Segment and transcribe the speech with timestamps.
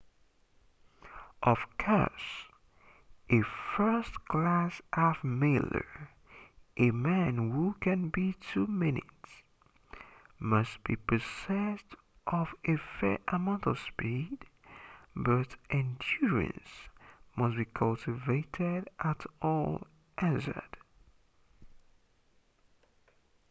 [1.43, 2.29] of course
[3.29, 6.09] a first-class half-miler
[6.75, 9.43] a man who can beat two minutes
[10.39, 11.93] must be possessed
[12.25, 14.43] of a fair amount of speed
[15.15, 16.89] but endurance
[17.35, 19.85] must be cultivated at all
[20.17, 20.81] hazards